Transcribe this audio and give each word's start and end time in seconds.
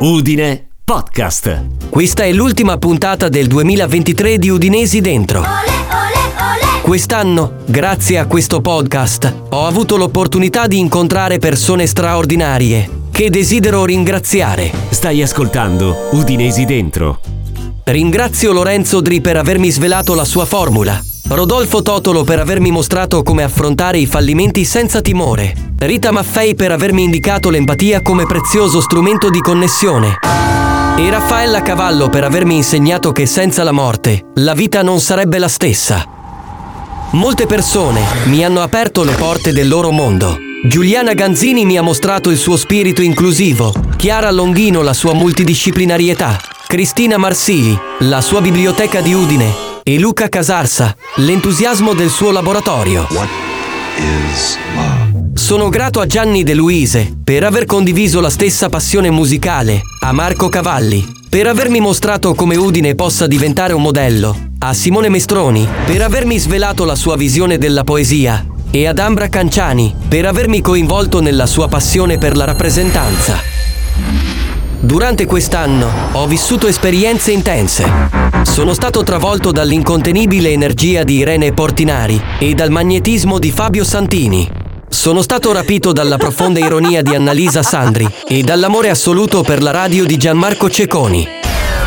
Udine 0.00 0.68
Podcast. 0.84 1.88
Questa 1.88 2.24
è 2.24 2.32
l'ultima 2.32 2.76
puntata 2.76 3.28
del 3.28 3.46
2023 3.46 4.36
di 4.38 4.50
Udinesi 4.50 5.00
Dentro. 5.00 5.42
Quest'anno, 6.82 7.54
grazie 7.64 8.18
a 8.18 8.26
questo 8.26 8.60
podcast, 8.60 9.32
ho 9.50 9.66
avuto 9.66 9.96
l'opportunità 9.96 10.66
di 10.66 10.78
incontrare 10.78 11.38
persone 11.38 11.86
straordinarie 11.86 13.04
che 13.10 13.30
desidero 13.30 13.86
ringraziare. 13.86 14.70
Stai 14.90 15.22
ascoltando 15.22 16.08
Udinesi 16.12 16.66
Dentro. 16.66 17.20
Ringrazio 17.84 18.52
Lorenzo 18.52 19.00
Dri 19.00 19.22
per 19.22 19.36
avermi 19.36 19.70
svelato 19.70 20.14
la 20.14 20.24
sua 20.24 20.44
formula. 20.44 21.00
Rodolfo 21.28 21.82
Totolo 21.82 22.22
per 22.22 22.38
avermi 22.38 22.70
mostrato 22.70 23.24
come 23.24 23.42
affrontare 23.42 23.98
i 23.98 24.06
fallimenti 24.06 24.64
senza 24.64 25.00
timore. 25.00 25.72
Rita 25.76 26.12
Maffei 26.12 26.54
per 26.54 26.70
avermi 26.70 27.02
indicato 27.02 27.50
l'empatia 27.50 28.00
come 28.00 28.26
prezioso 28.26 28.80
strumento 28.80 29.28
di 29.28 29.40
connessione. 29.40 30.18
E 30.96 31.10
Raffaella 31.10 31.62
Cavallo 31.62 32.08
per 32.08 32.22
avermi 32.22 32.54
insegnato 32.54 33.10
che 33.10 33.26
senza 33.26 33.64
la 33.64 33.72
morte 33.72 34.26
la 34.36 34.54
vita 34.54 34.82
non 34.82 35.00
sarebbe 35.00 35.38
la 35.38 35.48
stessa. 35.48 36.06
Molte 37.10 37.46
persone 37.46 38.02
mi 38.26 38.44
hanno 38.44 38.60
aperto 38.60 39.02
le 39.02 39.14
porte 39.14 39.52
del 39.52 39.66
loro 39.66 39.90
mondo. 39.90 40.38
Giuliana 40.64 41.12
Ganzini 41.12 41.64
mi 41.64 41.76
ha 41.76 41.82
mostrato 41.82 42.30
il 42.30 42.38
suo 42.38 42.56
spirito 42.56 43.02
inclusivo, 43.02 43.74
Chiara 43.96 44.30
Longhino 44.30 44.80
la 44.80 44.94
sua 44.94 45.12
multidisciplinarietà, 45.12 46.40
Cristina 46.68 47.16
Marsili 47.16 47.76
la 48.00 48.20
sua 48.20 48.40
biblioteca 48.40 49.00
di 49.00 49.12
Udine 49.12 49.65
e 49.88 50.00
Luca 50.00 50.28
Casarsa 50.28 50.96
l'entusiasmo 51.18 51.94
del 51.94 52.10
suo 52.10 52.32
laboratorio. 52.32 53.06
Sono 55.32 55.68
grato 55.68 56.00
a 56.00 56.06
Gianni 56.06 56.42
De 56.42 56.54
Luise 56.54 57.16
per 57.22 57.44
aver 57.44 57.66
condiviso 57.66 58.20
la 58.20 58.28
stessa 58.30 58.68
passione 58.68 59.10
musicale, 59.10 59.82
a 60.00 60.10
Marco 60.10 60.48
Cavalli 60.48 61.06
per 61.28 61.46
avermi 61.46 61.78
mostrato 61.78 62.34
come 62.34 62.56
Udine 62.56 62.96
possa 62.96 63.28
diventare 63.28 63.74
un 63.74 63.82
modello, 63.82 64.36
a 64.58 64.74
Simone 64.74 65.08
Mestroni 65.08 65.68
per 65.84 66.02
avermi 66.02 66.36
svelato 66.36 66.84
la 66.84 66.96
sua 66.96 67.14
visione 67.14 67.56
della 67.56 67.84
poesia 67.84 68.44
e 68.72 68.88
ad 68.88 68.98
Ambra 68.98 69.28
Canciani 69.28 69.94
per 70.08 70.26
avermi 70.26 70.60
coinvolto 70.62 71.20
nella 71.20 71.46
sua 71.46 71.68
passione 71.68 72.18
per 72.18 72.36
la 72.36 72.44
rappresentanza. 72.44 73.38
Durante 74.80 75.26
quest'anno 75.26 75.88
ho 76.12 76.26
vissuto 76.26 76.66
esperienze 76.66 77.30
intense. 77.30 78.25
Sono 78.46 78.72
stato 78.72 79.02
travolto 79.02 79.52
dall'incontenibile 79.52 80.50
energia 80.50 81.02
di 81.02 81.16
Irene 81.16 81.52
Portinari 81.52 82.18
e 82.38 82.54
dal 82.54 82.70
magnetismo 82.70 83.38
di 83.38 83.50
Fabio 83.50 83.84
Santini. 83.84 84.48
Sono 84.88 85.20
stato 85.20 85.52
rapito 85.52 85.92
dalla 85.92 86.16
profonda 86.16 86.58
ironia 86.58 87.02
di 87.02 87.14
Annalisa 87.14 87.62
Sandri 87.62 88.08
e 88.26 88.40
dall'amore 88.42 88.88
assoluto 88.88 89.42
per 89.42 89.62
la 89.62 89.72
radio 89.72 90.06
di 90.06 90.16
Gianmarco 90.16 90.70
Cecconi. 90.70 91.28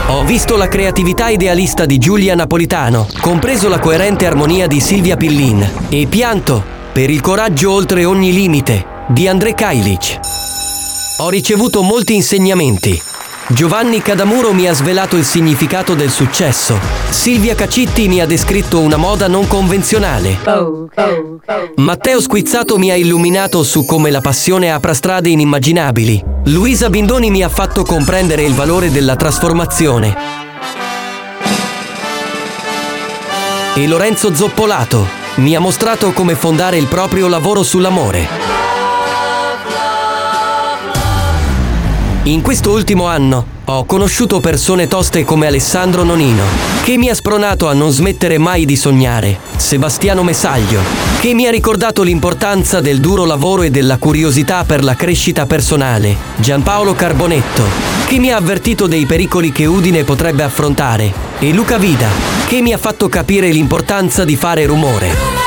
Ho 0.09 0.23
visto 0.25 0.57
la 0.57 0.67
creatività 0.67 1.29
idealista 1.29 1.85
di 1.85 1.97
Giulia 1.97 2.35
Napolitano, 2.35 3.07
compreso 3.19 3.67
la 3.67 3.79
coerente 3.79 4.27
armonia 4.27 4.67
di 4.67 4.79
Silvia 4.79 5.17
Pillin, 5.17 5.87
e 5.89 6.05
pianto 6.07 6.63
per 6.93 7.09
il 7.09 7.21
coraggio 7.21 7.71
oltre 7.71 8.05
ogni 8.05 8.31
limite 8.31 8.85
di 9.07 9.27
André 9.27 9.55
Kailic. 9.55 10.19
Ho 11.19 11.29
ricevuto 11.29 11.81
molti 11.81 12.13
insegnamenti. 12.13 13.08
Giovanni 13.51 13.99
Cadamuro 14.03 14.53
mi 14.53 14.67
ha 14.67 14.73
svelato 14.73 15.15
il 15.15 15.25
significato 15.25 15.95
del 15.95 16.11
successo. 16.11 16.79
Silvia 17.09 17.55
Cacitti 17.55 18.07
mi 18.07 18.21
ha 18.21 18.27
descritto 18.27 18.79
una 18.79 18.95
moda 18.95 19.27
non 19.27 19.47
convenzionale. 19.47 20.37
Matteo 21.77 22.21
Squizzato 22.21 22.77
mi 22.77 22.91
ha 22.91 22.95
illuminato 22.95 23.63
su 23.63 23.85
come 23.85 24.11
la 24.11 24.21
passione 24.21 24.71
apra 24.71 24.93
strade 24.93 25.29
inimmaginabili. 25.29 26.23
Luisa 26.45 26.91
Bindoni 26.91 27.31
mi 27.31 27.41
ha 27.41 27.49
fatto 27.49 27.83
comprendere 27.83 28.43
il 28.43 28.53
valore 28.53 28.91
della 28.91 29.15
trasformazione. 29.15 30.15
E 33.73 33.87
Lorenzo 33.87 34.35
Zoppolato 34.35 35.07
mi 35.37 35.55
ha 35.55 35.59
mostrato 35.59 36.11
come 36.11 36.35
fondare 36.35 36.77
il 36.77 36.85
proprio 36.85 37.27
lavoro 37.27 37.63
sull'amore. 37.63 38.27
In 42.29 42.43
questo 42.43 42.69
ultimo 42.69 43.07
anno 43.07 43.43
ho 43.65 43.85
conosciuto 43.85 44.39
persone 44.39 44.87
toste 44.87 45.23
come 45.25 45.47
Alessandro 45.47 46.03
Nonino, 46.03 46.43
che 46.83 46.95
mi 46.95 47.09
ha 47.09 47.15
spronato 47.15 47.67
a 47.67 47.73
non 47.73 47.89
smettere 47.89 48.37
mai 48.37 48.65
di 48.65 48.75
sognare, 48.75 49.39
Sebastiano 49.55 50.21
Messaglio, 50.21 50.79
che 51.21 51.33
mi 51.33 51.47
ha 51.47 51.49
ricordato 51.49 52.03
l'importanza 52.03 52.81
del 52.81 52.99
duro 52.99 53.25
lavoro 53.25 53.63
e 53.63 53.71
della 53.71 53.97
curiosità 53.97 54.63
per 54.63 54.83
la 54.83 54.95
crescita 54.95 55.47
personale, 55.47 56.15
Giampaolo 56.35 56.93
Carbonetto, 56.93 57.63
che 58.05 58.19
mi 58.19 58.31
ha 58.31 58.35
avvertito 58.35 58.85
dei 58.85 59.07
pericoli 59.07 59.51
che 59.51 59.65
Udine 59.65 60.03
potrebbe 60.03 60.43
affrontare, 60.43 61.11
e 61.39 61.51
Luca 61.51 61.79
Vida, 61.79 62.09
che 62.47 62.61
mi 62.61 62.73
ha 62.73 62.77
fatto 62.77 63.09
capire 63.09 63.49
l'importanza 63.49 64.23
di 64.23 64.35
fare 64.35 64.67
rumore. 64.67 65.38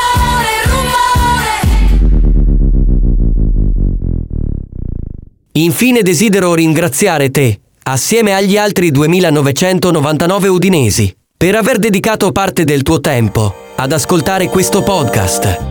Infine 5.55 6.01
desidero 6.01 6.55
ringraziare 6.55 7.31
te, 7.31 7.61
assieme 7.83 8.33
agli 8.33 8.57
altri 8.57 8.91
2999 8.91 10.49
udinesi, 10.49 11.15
per 11.37 11.57
aver 11.57 11.79
dedicato 11.79 12.33
parte 12.33 12.65
del 12.65 12.83
tuo 12.83 13.01
tempo 13.01 13.55
ad 13.77 13.93
ascoltare 13.93 14.49
questo 14.49 14.83
podcast. 14.83 15.71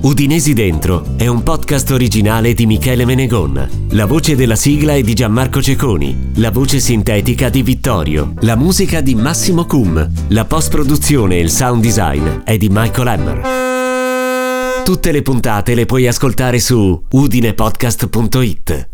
Udinesi 0.00 0.52
Dentro 0.52 1.14
è 1.16 1.28
un 1.28 1.44
podcast 1.44 1.92
originale 1.92 2.54
di 2.54 2.66
Michele 2.66 3.04
Menegon. 3.04 3.86
La 3.90 4.06
voce 4.06 4.34
della 4.34 4.56
sigla 4.56 4.94
è 4.94 5.02
di 5.02 5.14
Gianmarco 5.14 5.62
Ceconi, 5.62 6.32
la 6.36 6.50
voce 6.50 6.80
sintetica 6.80 7.50
di 7.50 7.62
Vittorio, 7.62 8.32
la 8.40 8.56
musica 8.56 9.00
di 9.00 9.14
Massimo 9.14 9.64
Cum, 9.64 10.10
la 10.28 10.44
post-produzione 10.44 11.36
e 11.36 11.40
il 11.40 11.50
sound 11.50 11.82
design 11.82 12.26
è 12.42 12.56
di 12.56 12.68
Michael 12.68 13.06
Hammer. 13.06 14.82
Tutte 14.82 15.12
le 15.12 15.22
puntate 15.22 15.76
le 15.76 15.86
puoi 15.86 16.08
ascoltare 16.08 16.58
su 16.58 17.00
udinepodcast.it. 17.08 18.89